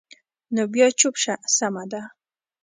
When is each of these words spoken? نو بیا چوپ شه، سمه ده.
نو 0.53 0.61
بیا 0.73 0.87
چوپ 0.99 1.15
شه، 1.23 1.33
سمه 1.57 1.83
ده. 1.91 2.01